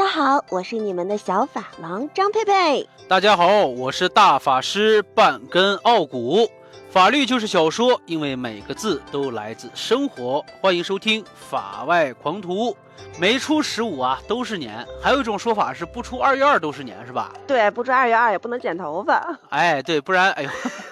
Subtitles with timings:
[0.00, 2.88] 家好，我是你们的小法郎张佩佩。
[3.06, 6.50] 大家好，我是大法师半根傲骨。
[6.90, 10.42] 法律就是小说，因为每个字都来自生活。
[10.62, 12.74] 欢迎收听法外狂徒。
[13.18, 14.86] 没出十五啊，都是年。
[15.02, 17.30] 还有一种说法是不出二月二都是年，是吧？
[17.46, 19.38] 对，不出二月二也不能剪头发。
[19.50, 20.50] 哎，对，不然，哎呦，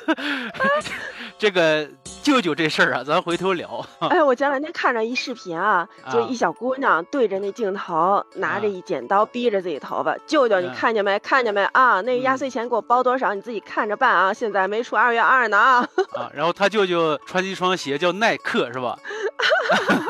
[1.39, 1.89] 这个
[2.23, 3.87] 舅舅这事儿啊，咱回头聊。
[4.11, 10.17] 哎，我前两天看着一视频啊，就一小姑娘对着那镜头，拿着一剪刀逼着自己头发。
[10.27, 11.19] 舅舅，你看见没？
[11.21, 12.01] 看见没啊？
[12.01, 13.33] 那压岁钱给我包多少？
[13.35, 14.33] 你自己看着办啊！
[14.35, 15.89] 现在没出二月二呢啊。
[16.19, 18.99] 啊，然后他舅舅穿一双鞋叫耐克，是吧？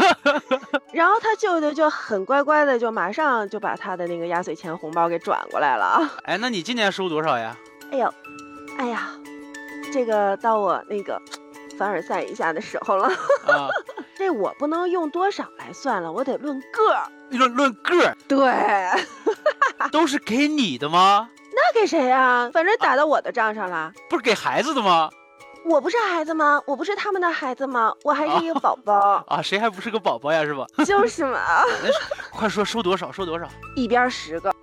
[0.92, 6.10] 然后他舅舅就很乖乖的，就马上就把他的那个压岁钱红包给转过来了啊。
[6.24, 7.54] 哎，那你今年收多少呀？
[7.92, 8.14] 哎呦，
[8.78, 9.10] 哎呀，
[9.92, 11.20] 这个到我那个
[11.78, 13.06] 凡尔赛一下的时候了。
[13.46, 13.68] 啊，
[14.16, 17.06] 这我不能用多少来算了，我得论个儿。
[17.30, 18.16] 论论个儿？
[18.26, 18.38] 对。
[19.92, 21.28] 都是给你的吗？
[21.52, 22.50] 那给谁呀？
[22.52, 23.92] 反正打到我的账上了。
[24.08, 25.08] 不是给孩子的吗？
[25.64, 26.60] 我不是孩子吗？
[26.66, 27.92] 我不是他们的孩子吗？
[28.02, 29.40] 我还是一个宝宝啊！
[29.42, 30.42] 谁还不是个宝宝呀？
[30.44, 30.66] 是吧？
[30.84, 31.38] 就是嘛！
[32.32, 33.12] 快说收多少？
[33.12, 33.46] 收多少？
[33.76, 34.54] 一边十个，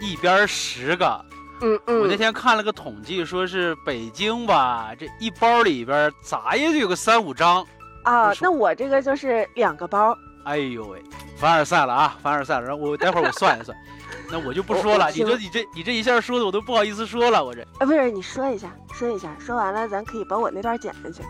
[0.00, 1.24] 一边十个。
[1.62, 2.00] 嗯嗯。
[2.00, 7.66] 我那天看了个统计，说是北京吧，这一包里边咋也得有个三五张
[8.04, 8.32] 啊。
[8.40, 10.16] 那我这个就是两个包。
[10.44, 11.00] 哎呦喂，
[11.36, 12.16] 凡尔赛了啊！
[12.20, 12.66] 凡尔赛了。
[12.66, 13.76] 然后我待会儿我算一算。
[14.30, 21.22] 那我就不说了，你说你这你这一下说的我都不好意思说了，我这啊不是你说一下说一下，说完了咱可以把我那段剪下去。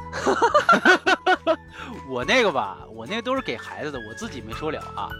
[2.08, 5.10] 我那个吧，我那个都是给孩子的，我自己没说了啊。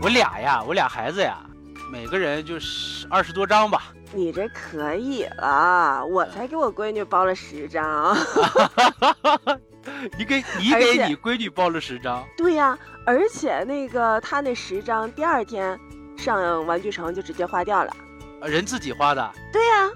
[0.00, 1.38] 我俩呀，我俩孩子呀，
[1.90, 3.92] 每个人就是二十多张吧。
[4.12, 8.16] 你这可以了，我才给我闺女包了十张。
[10.18, 12.24] 你给你给你闺女包了十张？
[12.36, 15.78] 对呀，而且那个她那十张第二天。
[16.18, 17.96] 上玩具城就直接花掉了，
[18.42, 19.32] 人自己花的。
[19.52, 19.88] 对呀，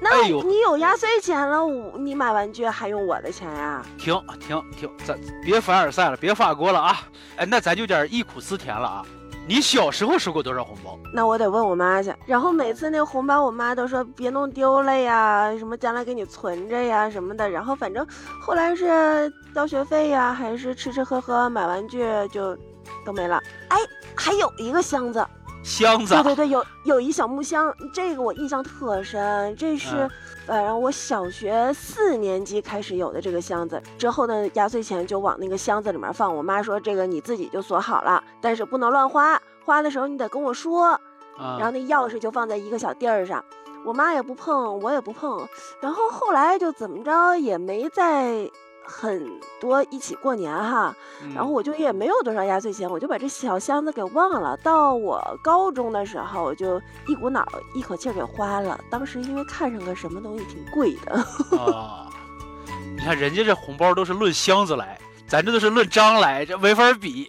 [0.00, 1.66] 那你有压岁钱了，
[1.98, 3.84] 你买玩具还用我的钱呀？
[3.98, 7.02] 停停停，咱别凡尔赛了，别法国了啊！
[7.36, 9.04] 哎，那咱就点忆苦思甜了啊！
[9.48, 10.98] 你小时候收过多少红包？
[11.14, 12.12] 那我得问我妈去。
[12.26, 17.48] 然后每次那个红包，我妈都说别弄丢了呀，什么将来给你存着呀什么的。
[17.48, 18.04] 然后反正
[18.42, 22.58] 后来是交学费呀，还是吃吃喝喝买玩具就
[23.04, 23.40] 都没了。
[23.68, 23.78] 哎，
[24.16, 25.24] 还有一个箱子。
[25.66, 29.54] 箱子，对对对，有有一小木箱，这个我印象特深。
[29.56, 30.08] 这是，
[30.46, 36.34] 反正我小学四年级开始有的这个箱子，之后的压岁钱就往那个箱子里面放。
[36.34, 40.98] 我妈说这个你自己就锁好了，但是不能乱花，花的时候你得跟我说。
[41.36, 43.44] 然后那钥匙就放在一个小地儿上，
[43.84, 45.46] 我妈也不碰，我也不碰。
[45.80, 48.48] 然后后来就怎么着也没再。
[48.86, 49.28] 很
[49.60, 50.94] 多一起过年哈，
[51.34, 54.56] 然后我就也没有多少压岁钱，我就把这小箱子给忘了。
[54.58, 58.78] 到我高中的时候，我就一股脑一口气给花了。
[58.88, 61.14] 当时因为看上个什么东西挺贵的
[61.58, 62.08] 啊，
[62.96, 67.28] 你看人家这红包都是论箱子来，咱这都是论张来，这没法比。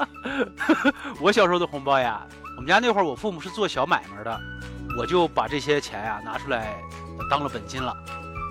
[1.20, 2.26] 我小时候的红包呀，
[2.56, 4.40] 我们家那会儿我父母是做小买卖的，
[4.98, 6.74] 我就把这些钱呀拿出来
[7.30, 7.94] 当了本金了。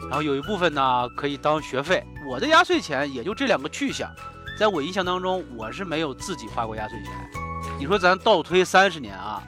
[0.10, 4.10] 然后有一部分呢可以当学费，我的压岁钱也就这两个去向，
[4.58, 7.12] 在我印象当中，我是没有自己花过压岁钱。
[7.78, 9.44] 你说咱倒推三十年啊，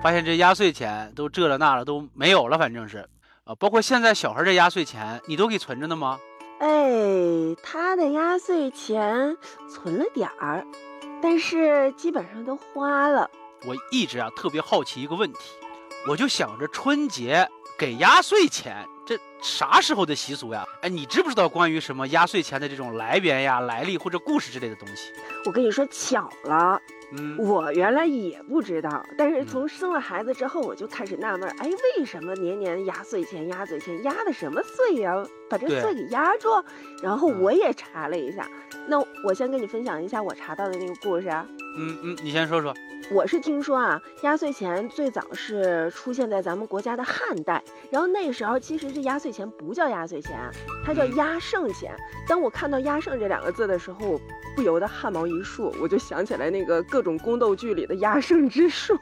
[0.00, 3.08] 发现这压岁钱都这了那了都没有了，反正是，
[3.42, 6.20] 啊，包括现在小孩这压岁钱，你都给存着呢吗？
[6.60, 6.68] 哎，
[7.64, 9.36] 他的压岁钱
[9.68, 10.64] 存了点儿，
[11.20, 13.28] 但是基本上都花了。
[13.66, 15.38] 我一直啊特别好奇一个问题，
[16.08, 17.48] 我就想着春节
[17.78, 18.86] 给压岁钱。
[19.06, 20.64] 这啥时候的习俗呀？
[20.80, 25.10] 哎，你知不知道关于什么压岁钱的这种来源呀、来历或者故事之类的东西？
[25.44, 26.80] 我跟你说巧了，
[27.12, 31.68] 嗯，我原来也不知道，但是从生了孩子之后，我就开始纳闷，哎，
[31.98, 35.22] 为什么年年压岁钱、压岁钱压的什么岁呀？
[35.50, 36.48] 把这岁给压住。
[37.02, 38.48] 然后我也查了一下，
[38.88, 41.46] 那我先跟你分享一下我查到的那个故事啊。
[41.76, 42.74] 嗯嗯，你先说说。
[43.10, 50.38] 我是听说啊，压岁钱最早是出现在咱们国家的汉代，然后那时候其实这压岁钱不叫压岁钱，
[50.82, 51.94] 它叫压胜钱。
[52.26, 54.18] 当我看到“压胜”这两个字的时候，
[54.56, 58.98] 不由得汗毛一竖，我就想起来那个各种宫斗剧里的压胜之术。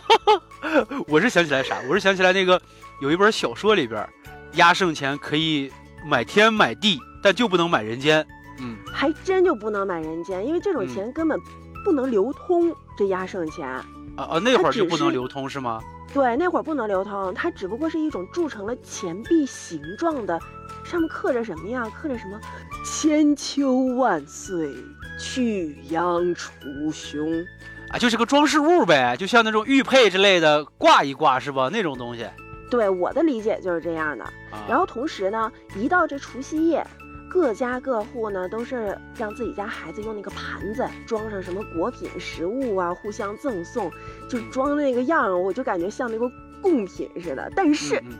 [1.06, 1.76] 我是想起来啥？
[1.90, 2.60] 我是想起来那个
[3.02, 4.08] 有一本小说里边，
[4.54, 5.70] 压胜钱可以
[6.06, 8.26] 买天买地，但就不能买人间。
[8.62, 11.38] 嗯，还真就不能买人间，因为这种钱根本。
[11.84, 13.84] 不能流通这压胜钱啊
[14.16, 14.38] 啊！
[14.38, 15.80] 那会儿就不能流通是吗？
[16.12, 20.38] 对，那会儿不能流通，它只不过是一种铸成了钱币形状的，
[20.84, 21.88] 上面刻着什么呀？
[21.90, 22.40] 刻着什么？
[22.84, 24.74] 千秋万岁，
[25.20, 26.50] 去央除
[26.92, 27.44] 凶。
[27.90, 31.68] 啊，就是个装饰物呗，就像那种玉佩之类的挂一挂是吧？
[31.72, 32.26] 那种东西。
[32.70, 34.24] 对我的理解就是这样的。
[34.24, 36.84] 啊、然后同时呢，一到这除夕夜，
[37.30, 43.88] 各家各户呢都是让自己家孩子用那个盘子装上什么果品、食物啊，互相赠送，
[44.28, 46.28] 就装那个样儿，我就感觉像那个
[46.60, 47.48] 贡品似的。
[47.54, 48.18] 但是嗯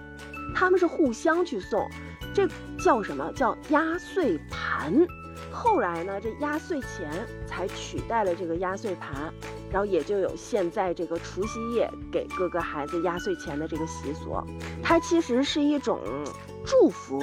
[0.54, 1.88] 他们是互相去送，
[2.32, 2.48] 这
[2.78, 4.94] 叫什么叫压岁盘？
[5.50, 7.10] 后来呢，这压岁钱
[7.46, 9.32] 才取代了这个压岁盘，
[9.70, 14.36] 然后也就有现在这个除夕夜给各个孩子压岁钱的这个习俗。
[14.82, 16.00] 它其实是一种
[16.64, 17.18] 祝福，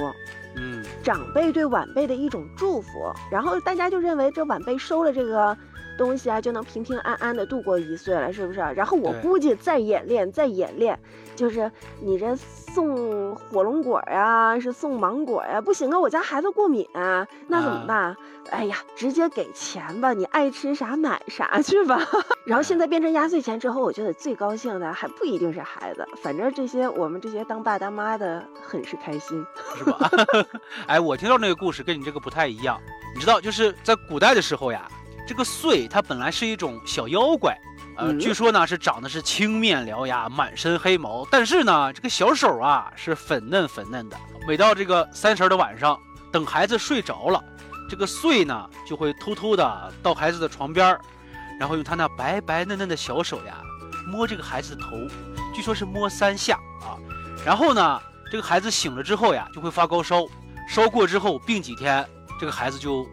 [1.02, 2.88] 长辈对晚辈的一种祝福。
[3.30, 5.56] 然后大家就认为这晚辈收了这个
[5.98, 8.60] 东西啊，就能平平安安的度过一岁了，是不是？
[8.60, 10.98] 然后我估计再演练，再演练，
[11.36, 18.16] 就是你这送火龙果呀、是送芒果呀，不行啊，我家孩子过敏、啊，那怎么啊办？
[18.50, 22.00] 哎呀，直接给钱吧，你爱吃啥买啥 去吧。
[22.46, 29.44] 然后现在变成压岁钱之后，我觉得最高兴的还不一定是孩子，反正这些我们这些当爸当妈的很是开心。
[29.76, 30.10] 是吧？
[30.88, 32.80] 哎，我听到那个故事跟你这个不太一样。
[33.14, 34.88] 你知道，就是在古代的时候呀，
[35.28, 37.54] 这个祟它本来是一种小妖怪，
[37.98, 44.16] 呃，嗯据说呢是长得是青面獠牙，满身黑毛，但是呢这个小手啊是粉嫩粉嫩的。
[44.46, 46.00] 每到这个三十儿的晚上，
[46.32, 47.44] 等孩子睡着了，
[47.90, 51.00] 这个祟呢就会偷偷的到孩子的床边儿，
[51.60, 53.60] 然后用他那白白嫩嫩的小手呀
[54.06, 54.96] 摸这个孩子的头，
[55.54, 56.96] 据说是摸三下啊。
[57.44, 58.00] 然后呢，
[58.32, 60.24] 这个孩子醒了之后呀，就会发高烧，
[60.66, 62.02] 烧过之后病几天，
[62.40, 63.06] 这个孩子就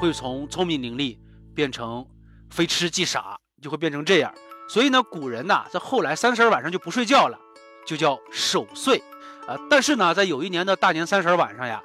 [0.00, 1.14] 会从聪明伶俐
[1.54, 2.06] 变成
[2.50, 4.32] 非吃即傻，就会变成这样。
[4.68, 7.38] 所以呢，古人呐，在后来三十儿晚上就不睡觉了，
[7.86, 9.02] 就叫守岁。
[9.46, 11.82] 啊，但是呢，在有一年的大年三十晚上呀，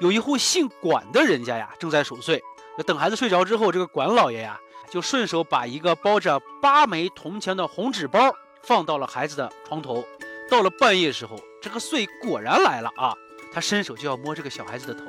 [0.00, 2.42] 有一户姓管的人家呀，正在守岁。
[2.86, 4.58] 等孩子睡着之后，这个管老爷呀，
[4.90, 10.04] 就顺手把一个包着八枚铜钱的红纸包放到了孩子的床头。
[10.50, 13.14] 到了半夜时候，这个岁果然来了啊！
[13.52, 15.04] 他伸手就要摸这个小孩子的头，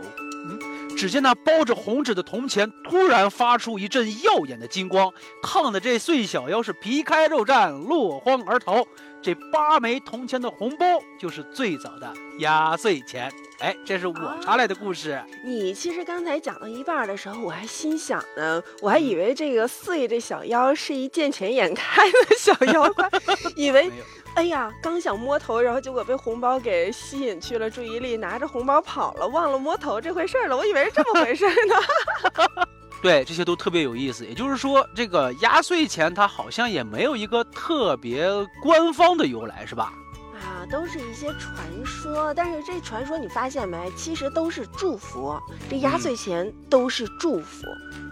[0.48, 0.60] 嗯，
[1.02, 5.12] 只见那包着红纸的铜钱突然发出一阵耀眼的金光，
[5.42, 8.86] 烫的这岁小妖是皮开肉绽，落荒而逃。
[9.22, 10.86] 这八枚铜钱的红包
[11.20, 13.32] 就是最早的压岁钱。
[13.60, 15.22] 哎，这是我查来的故事。
[15.46, 23.08] 你其实刚才讲到一半的时候，我还心想呢，我还以为这个岁这小妖是一见钱眼开的小妖怪，
[23.56, 23.92] 以为，
[24.34, 30.58] 哎呀，刚想摸头，然后结果被红包给吸引去了注意力，拿着红包跑了，忘了摸头这回事儿了。
[30.58, 32.66] 我以为是这么回事儿呢。
[33.02, 34.26] 对，这些都特别有意思。
[34.26, 38.30] 也就是说，这个压岁钱它好像也没有一个特别
[38.62, 39.92] 官方的由来，是吧？
[40.36, 43.92] 啊，都是一些传说，但是这传说你发现没？
[43.96, 45.40] 其实都是祝福，
[45.70, 47.66] 这压岁钱都是祝福，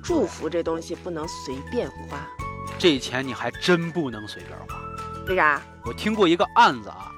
[0.03, 2.27] 祝福这东西不能随便花，
[2.77, 4.80] 这钱你还真不能随便花。
[5.27, 5.62] 为啥？
[5.86, 7.12] 我听过一个案子啊，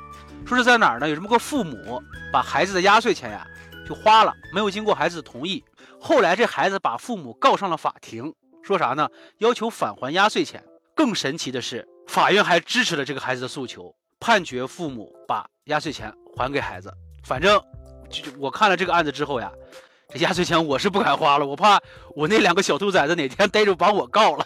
[0.45, 1.07] 说是在哪儿呢？
[1.07, 2.01] 有这么个父母
[2.31, 3.45] 把孩子的压岁钱呀
[3.87, 5.63] 就花了，没有经过孩子的同意。
[5.99, 8.33] 后来这孩子把父母告上了法庭，
[8.63, 9.09] 说啥呢？
[9.37, 10.63] 要求返还压岁钱。
[10.93, 16.93] 更神奇的是，法院还支持了这个孩子的诉求，判决父母把压岁钱还给孩子。
[17.23, 17.59] 反正，
[18.09, 19.51] 就我看了这个案子之后呀，
[20.09, 21.79] 这压岁钱我是不敢花了，我怕
[22.15, 24.45] 我那两个小兔崽子哪天逮着把我告了。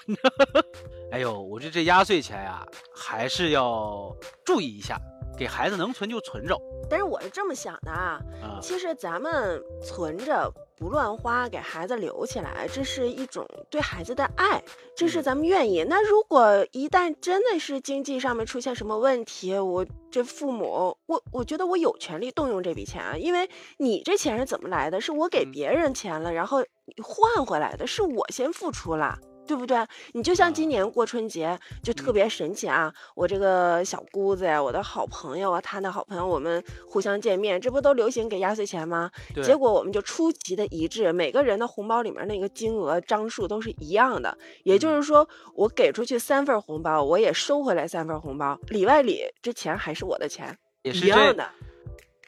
[1.12, 2.66] 哎呦，我这这压岁钱呀，
[2.96, 4.16] 还是要
[4.46, 5.00] 注意一下，
[5.38, 6.58] 给孩子能存就存着
[6.90, 8.60] 但是我是这么想的啊，啊。
[8.62, 14.62] 其实咱们存着不乱花，给孩子留起来，这是一种对孩子的爱，
[14.96, 15.84] 这是嗯咱们愿意。
[15.84, 25.00] 那如果一旦真的是经济上面出现什么问题，我这父母，我我觉得我有权利动用这笔钱啊，因为你这钱是怎么来的？
[25.02, 29.18] 是我给嗯别人钱了，然后你换回来的，是我先付出了。
[29.48, 29.78] 对不对？
[30.14, 32.94] 你就像今啊年过春节就特嗯别神奇啊！
[33.16, 39.12] 我这个小姑子呀，我的好朋友啊，她的好朋友，我们互相见面，这不都流行给压岁钱吗？
[39.44, 51.48] 结果我们就出奇的一致，每个人的红包里面那个金额张数都是一样的，也就是说，我给出去三份红包，我也收回来三份红包，里外里这钱还是我的钱，也是一样的。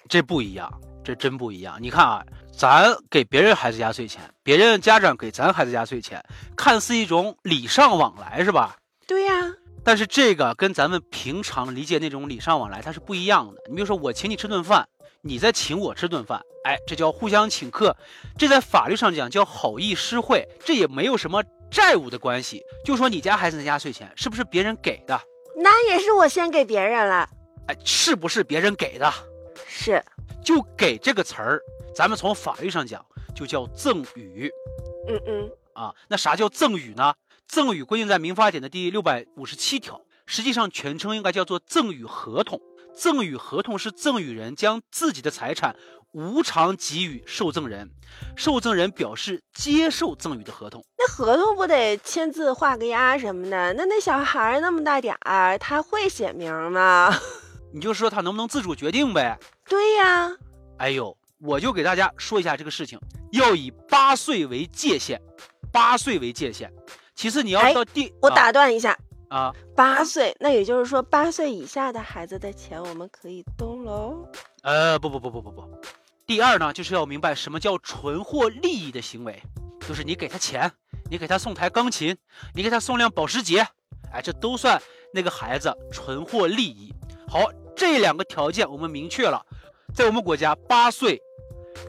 [0.09, 0.71] 这不一样，
[1.03, 1.77] 这真不一样。
[1.81, 2.23] 你看啊，
[2.57, 6.23] 咱给别人孩子压岁钱，别人家长给咱孩子压岁钱，
[6.55, 8.75] 看似一种礼尚往来，是吧？
[9.05, 13.61] 对呀、但是这个跟咱们平常理解那种礼尚往来它是不一样的。
[13.69, 14.89] 你比如说，我请你吃顿饭，
[15.21, 17.95] 你再请我吃顿饭，哎，这叫互相请客，
[18.39, 22.63] 这在法律上讲叫好意施惠，这也没有什么债务的关系。
[22.83, 25.21] 就说你家孩子的压岁钱是不是别人给的？
[25.55, 27.29] 那也是我先给别人了，
[27.67, 29.13] 哎，是不是别人给的？
[29.67, 30.03] 是，
[30.43, 31.61] 就给这个词儿，
[31.97, 33.03] 咱们从法律上讲
[33.35, 34.51] 就叫赠与
[35.07, 35.95] 嗯嗯，啊。
[36.07, 37.15] 那啥叫赠与呢？
[37.47, 42.61] 赠与规定在民法典的第六百五十七条，实际上全称应该叫做赠与合同。
[42.95, 45.75] 赠与合同是赠与人将自己的财产
[46.11, 47.89] 无偿给予受赠人，
[48.35, 50.85] 受赠人表示接受赠与的合同。
[50.99, 53.73] 那合同不得签字画个押什么的？
[53.73, 57.11] 那那小孩那么大点儿，他会写名吗？
[57.73, 59.39] 你就说他能不能自主决定呗？
[59.67, 60.31] 对呀。
[60.77, 62.99] 哎呦，我就给大家说一下这个事情，
[63.31, 65.21] 要以八岁为界限，
[65.71, 66.71] 八岁为界限。
[67.15, 68.97] 其次你要到第，我打断一下。
[69.29, 74.25] 啊，八岁，那也就是说八岁以下的孩子的钱我们可以动喽？
[74.63, 75.69] 呃，不不不不不不。
[76.25, 79.43] 第二呢，就是要明白什么叫纯获利益的行为，
[79.85, 80.71] 就是你给他钱，
[81.11, 82.15] 你给他送台钢琴，
[82.55, 83.67] 你给他送辆保时捷，
[84.13, 84.81] 哎，这都算
[85.13, 86.93] 那个孩子纯获利益。
[87.27, 89.45] 好，这两个条件我们明确了，
[89.93, 91.21] 在我们国家，八岁，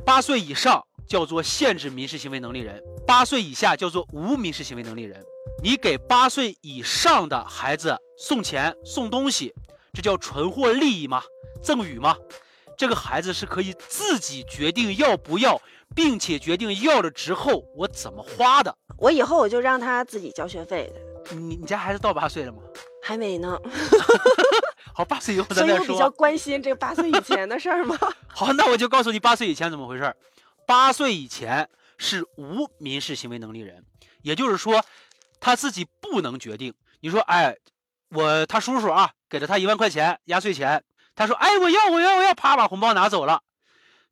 [0.05, 5.23] 八岁以上叫做限制民事行为能力人，八岁以下叫做无民事行为能力人。
[5.63, 9.53] 你给八岁以上的孩子送钱送东西，
[9.93, 11.23] 这叫纯获利益吗？
[11.63, 12.17] 赠与吗？
[12.77, 15.61] 这个孩子是可以自己决定要不要，
[15.97, 18.73] 并且决定要了之后我怎么花的。
[18.97, 21.35] 我以后我就让他自己交学费的。
[21.35, 22.59] 你你家孩子到八岁了吗？
[23.03, 23.59] 还没呢。
[24.99, 25.77] 好，八岁以后咱再说。
[25.77, 27.97] 所以我比较关心这个八岁以前的事儿吗？
[28.27, 30.17] 好，那我就告诉你八岁以前怎么回事儿。
[30.67, 33.85] 八岁以前是无民事行为能力人，
[34.23, 34.85] 也就是说。
[35.41, 36.75] 他自己不能决定。
[36.99, 37.55] 你说，哎，
[38.09, 40.83] 我他叔叔啊，给了他一万块钱压岁钱。
[41.15, 43.41] 他说，哎，我要，我要，我要，啪把红包拿走了。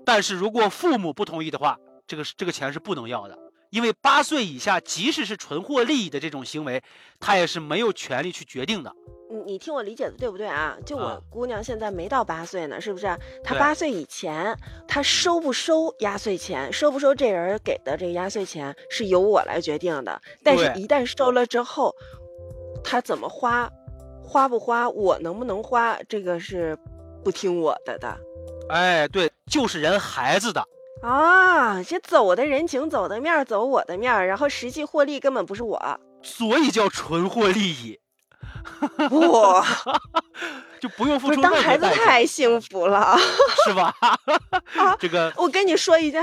[0.04, 3.36] 但是如果父母不同意的话，这个这个钱是不能要的。
[3.70, 6.80] 因为八岁以下，即使是纯获利益的这种行为，
[7.18, 8.94] 他也是没有权利去决定的。
[9.28, 10.76] 你你听我理解的对不对啊？
[10.84, 13.06] 就我姑娘现在没到八岁呢，是不是？
[13.42, 14.56] 她八岁以前，
[14.86, 20.20] 她收不收压岁钱，收不收这人给的这个压岁钱，是由我来决定的。
[20.42, 21.94] 但是，一旦收了之后，
[22.84, 23.70] 她怎么花，
[24.22, 26.78] 花不花，我能不能花，这个是
[27.24, 28.16] 不听我的的。
[28.68, 30.64] 哎，对，就是人孩子的。
[31.02, 37.98] 啊，这走的人情，走的面，走我的面，然后实际获利根本不是我，所以叫纯获利益。
[39.30, 39.64] 哇，
[40.80, 41.40] 就不用付出。
[41.40, 43.16] 当孩子太幸福了，
[43.66, 43.94] 是吧？
[44.98, 46.22] 这个，我跟你说一件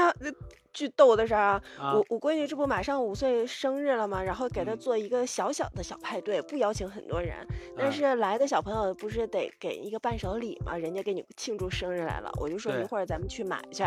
[0.74, 1.62] 巨逗的事儿啊，
[1.94, 4.24] 我我闺女这不马上五岁生日了吗？
[4.24, 7.36] 然后给她做一个小小的小派对，不邀请很多人，
[7.78, 10.76] 但是来的小朋友不是得给一个伴手礼吗？
[10.76, 13.84] 人家给你庆祝生日来了，我就说一会儿咱们去买去。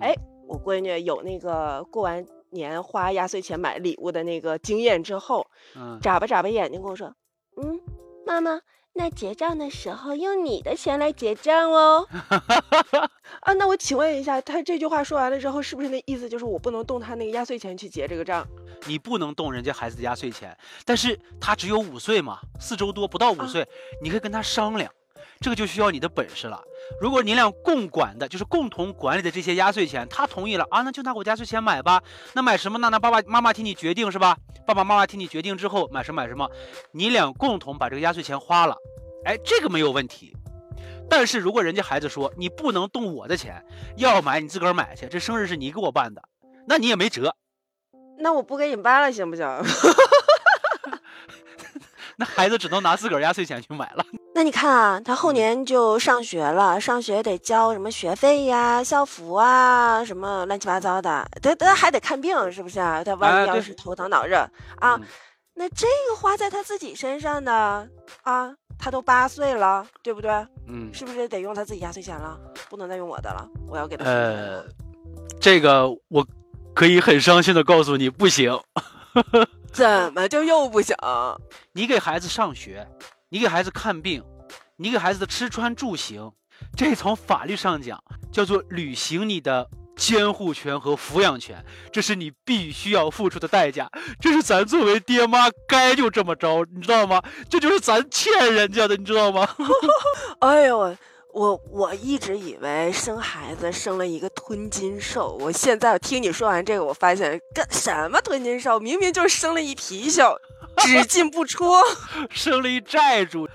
[0.00, 0.12] 哎，
[0.48, 5.46] 我闺女有那个过完年花压岁钱买礼物的那个经验之后，
[6.00, 7.14] 眨巴眨巴眼睛跟我说。
[7.60, 7.80] 嗯，
[8.26, 8.60] 妈妈，
[8.92, 12.06] 那结账的时候用你的钱来结账哦。
[13.40, 18.46] 啊，那我请问一下，他这句话说完了之后，是不是那意思就是我不能动他那个压岁钱去结这个账？
[18.86, 23.66] 你不能动人家孩子的压岁钱，但是他只有五岁嘛，四周多不到五岁，
[24.00, 24.92] 你可以跟他商量。
[25.40, 26.62] 这个就需要你的本事了。
[27.00, 32.02] 如果你俩共管的，就是共同管理的这些压岁钱，他同意了啊，那就拿我压岁钱买吧。
[32.32, 32.88] 那买什么呢？
[32.90, 34.36] 那爸爸妈妈替你决定是吧？
[34.66, 36.50] 爸爸妈妈替你决定之后买什么买什么，
[36.92, 38.76] 你俩共同把这个压岁钱花了，
[39.24, 40.36] 哎，这个没有问题。
[41.10, 43.64] 但是如果人家孩子说你不能动我的钱，
[43.96, 46.22] 要买你自个儿买去，这生日是你给我办的，
[46.66, 47.34] 那你也没辙。
[48.18, 49.46] 那我不给你办了行不行？
[52.16, 54.04] 那孩子只能拿自个儿压岁钱去买了。
[54.38, 61.28] 那你看啊，他后年就上学了，上学得交什么学费呀、校服啊，什么乱七八糟的。
[61.42, 63.02] 他他还得看病，是不是啊？
[63.02, 64.96] 他万一要是头疼脑热啊，
[65.54, 67.52] 那这个花在他自己身上的
[68.22, 70.30] 啊，他都八岁了，对不对？
[70.68, 72.38] 嗯，是不是得用他自己压岁钱了？
[72.70, 74.04] 不能再用我的了，我要给他。
[74.04, 74.62] 呃，
[75.40, 76.24] 这个我
[76.76, 78.56] 可以很伤心的告诉你，不行。
[79.74, 80.94] 怎么就又不行？
[81.72, 82.86] 你给孩子上学，
[83.30, 84.24] 你给孩子看病，
[84.76, 86.32] 你给孩子的吃穿住行，
[86.76, 97.22] 这从法律上讲叫做履行你的监护权和抚养权，这是你必须要付出的代价，这是咱作为爹妈该就这么着，你知道吗？
[97.50, 99.46] 这就是咱欠人家的，你知道吗？
[100.40, 100.96] 哎呦！
[101.34, 110.34] 我我一直以为生孩子生了一个吞金兽，我现在听你说完这个，我发现干什么吞金兽，明明就是生了一貔貅，
[110.86, 111.64] 只进不出，
[112.30, 113.48] 生了一债主，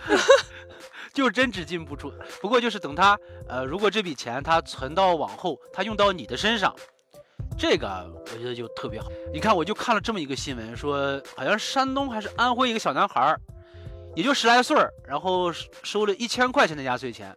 [1.13, 2.11] 就真只进不出。
[2.41, 6.75] 不过就是等他，呃，如果这笔钱他存到往后，他用到你的身上，
[7.57, 9.09] 这个我觉得就特别好。
[9.31, 13.35] 你看，我就看了这么一个新闻，说好像山东还是安徽一个小男孩，
[14.15, 17.35] 也就十来岁儿，然后收了一千块钱的压岁钱。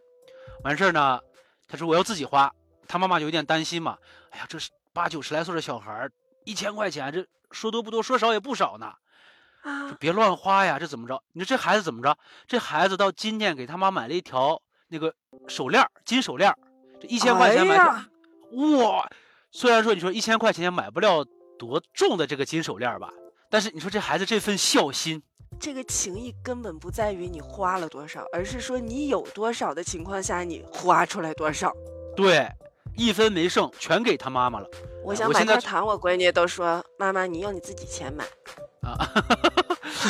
[0.64, 1.20] 完事儿呢，
[1.68, 2.52] 他说我要自己花，
[2.88, 3.98] 他妈妈就有点担心嘛。
[4.30, 6.08] 哎呀，这是八九十来岁的小孩，
[6.44, 8.92] 一千块钱，这说多不多，说少也不少呢。
[9.98, 11.22] 别乱花呀，这怎么着？
[11.32, 12.16] 你说这孩子怎么着？
[12.46, 15.14] 这孩子到今天给他妈买了一条那个
[15.48, 16.54] 手链，金手链，
[17.00, 18.04] 这一千块钱买的，哎
[18.78, 19.08] 哇！
[19.50, 21.24] 虽然说你说一千块钱也买不了
[21.58, 23.10] 多重的这个金手链吧，
[23.50, 25.22] 但是你说这孩子这份孝心，
[25.58, 31.72] 这个情谊根本不在于你花了多少，而是说你有多少的情况下，你花出来多少。
[32.14, 32.46] 对，
[32.96, 34.68] 一分没剩，全给他妈妈了
[35.02, 38.24] 我想买块糖，我闺女都说妈妈，你用你自己钱买。
[38.82, 38.96] 啊！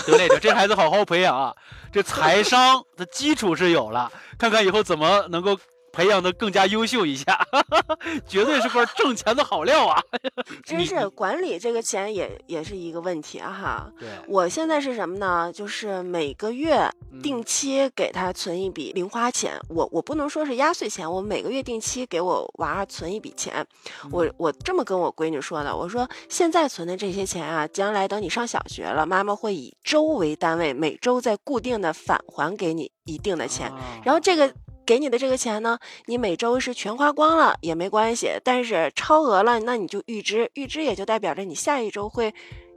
[0.03, 1.55] 得嘞，这这孩子好好培养啊，
[1.93, 5.59] 这财商的基础是有了，看看以后怎么能够
[5.97, 7.47] 培养的更加优秀一下，
[8.29, 10.03] 绝对是块挣钱的好料啊！
[10.63, 13.93] 真是管理这个钱也也是一个问题啊哈。
[13.99, 15.51] 对，我现在是什么呢？
[15.51, 16.77] 就是每个月
[17.11, 19.59] 嗯定期给他存一笔零花钱。
[19.71, 23.67] 我我不能说是压岁钱，我每个月定期给我娃存一笔钱。
[24.11, 33.71] 我我这么跟我闺女说的，我说现在存的这些钱啊，将来等你上小学了，妈妈会以周为单位，每周在固定的返还给你一定的钱。
[33.71, 34.53] 啊然后这个
[34.87, 42.33] 给你的这个钱呢，你每周是全花光了也没关系，但是超额了，那你就预支，预支也就代表着你下一周会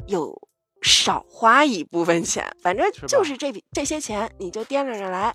[0.08, 0.36] 有
[0.82, 5.34] 少花一部分钱，反正就是这笔这些钱你就掂量着来。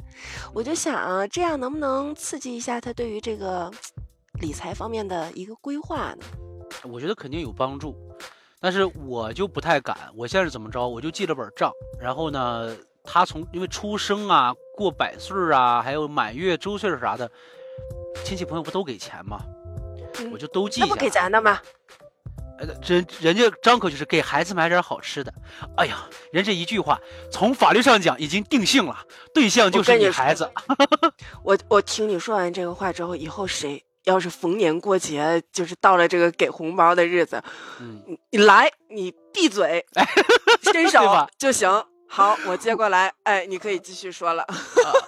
[0.52, 3.70] 我就想啊，这样能不能刺激一下他对于这个
[4.40, 6.26] 理财方面的一个规划呢？
[6.90, 7.94] 我觉得肯定有帮助，
[8.58, 9.96] 但是我就不太敢。
[10.16, 10.88] 我现在是怎么着？
[10.88, 17.30] 我就记了本账，然后呢，他从因为出生啊、过百岁啊，还有满月、周岁啥的，
[18.24, 19.40] 亲戚朋友不都给钱吗？
[20.18, 20.94] 嗯我就都记那不。
[20.94, 21.60] 给咱的吗？
[22.56, 25.34] 呃，人人家张口就是给孩子买点好吃的。
[25.76, 28.96] 哎呀，人这一句话，从法律上讲已经定性了，
[29.34, 30.48] 对象就是你你孩子。
[31.42, 37.42] 我我听你说完这个话之后，以后谁要是逢年过节，就是到了这个给红包的日子，
[37.80, 39.84] 嗯，你你来，你闭嘴，
[40.72, 41.84] 伸手就行。
[42.16, 44.46] 好，我接过来，哎，你可以继续说了。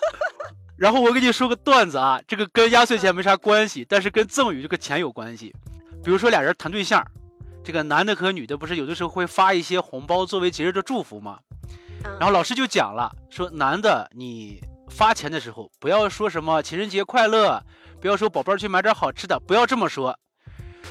[0.76, 5.54] 然后我给你说个段子啊，这个跟压岁钱没啥关系，但是跟赠与这个钱有关系。
[6.02, 7.06] 比如说俩人谈对象，
[7.62, 11.38] 这个男的和女的不是有的时候会发一些红包作为节日的祝福吗？
[12.18, 17.62] 然后老师就讲了，说男的你发钱的时候不要说什么情人节快乐，
[18.00, 20.18] 不要说宝贝儿去买点好吃的，不要这么说，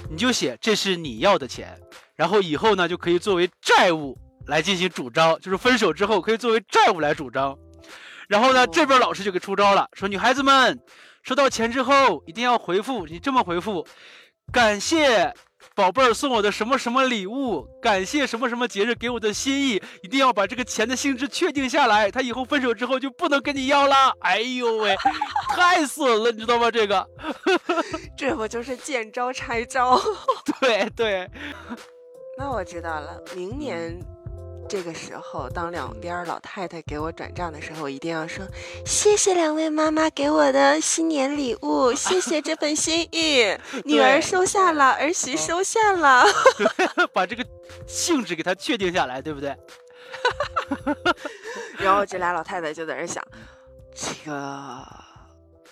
[0.10, 1.78] 你就写这是你要的钱，
[2.16, 7.58] 然后以后呢就可以作为债务来进行主张，就是分手之后可以作为债务来主张。
[8.28, 10.80] 然后呢，哦这边老师就给出招了，说女孩子们
[11.24, 13.86] 收到钱之后一定要回复，你这么回复：
[14.52, 15.34] 感谢
[15.76, 24.14] 宝贝儿送我的什么什么礼物，感谢什么什么节日给我的心意，一定要把这个钱的性质确定下来，他以后分手之后就不能跟你要了。
[24.22, 24.96] 哎呦喂，
[25.56, 26.72] 太损了，你知道吗？
[26.72, 27.08] 这个，
[28.18, 30.00] 这不就是见招拆招？
[30.62, 31.30] 对对，
[32.38, 34.00] 那我知道了，明年
[34.67, 38.45] 这个时候，当两边儿老太太给我转账的时候，一定要说
[38.86, 46.25] 谢谢两位妈妈给我的新年礼物， 谢谢这份心意，女儿收下了，儿媳收下了。
[47.13, 47.45] 把这个
[47.88, 49.56] 性质给它确定下来，对不对？
[51.78, 53.23] 然后这俩老太太就在这儿想，
[53.93, 54.84] 这个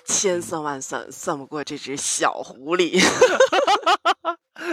[0.05, 3.03] 千算万算算不过这只小狐狸。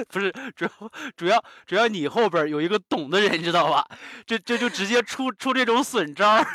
[0.09, 0.71] 不是，主要
[1.17, 3.87] 主要主要你后边有一个懂的人，知道吧？
[4.27, 6.47] 这这就直接出出这种损招儿。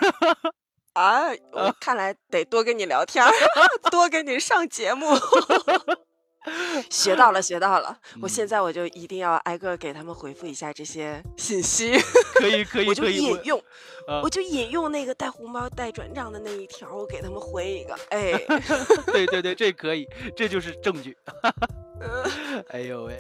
[0.94, 3.32] 啊，我看来得多跟你聊天儿，
[3.92, 5.08] 多跟你上节目。
[6.90, 7.98] 学到了，学到了！
[8.22, 11.98] 我现嗯在我就一定要挨个给他们回复一下这些信息，
[12.36, 13.62] 可以可以我就，引用，
[14.08, 17.96] 呃我就引用那个带红包、带转账的那一条，我给他们回一个。
[18.10, 18.34] 哎，
[19.12, 21.18] 对对对，这可以，这就是证据。
[21.98, 22.30] 呃
[22.72, 23.18] 哎呦喂，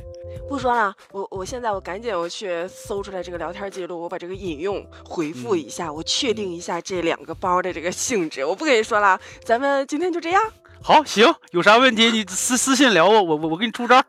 [0.49, 8.43] 不说了，我我现在我赶紧我去搜出来这个聊天记录，我把这个引用回复嗯一下，我确定一下这两个包的这个性质。
[8.43, 10.43] 我不跟你说了，咱们今天就这样。
[10.85, 14.03] 好行，有啥问题你私私信聊我，我我我给你出招。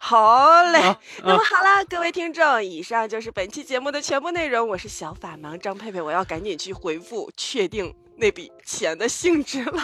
[0.00, 4.66] 好嘞，啊那么好啦，各位听众，以上就是本期节目的全部内容。
[4.66, 9.82] 我是小法盲张佩佩，我要赶紧去回复确定那笔钱的性质了。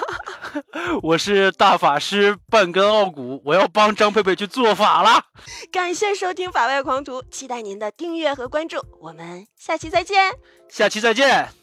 [1.04, 5.22] 我是大法师半根傲骨，我要帮张佩佩去做法了。
[5.70, 10.32] 感谢收听法外狂徒，期待您的订阅和关注，我们下期再见。
[10.70, 11.57] 下期再见。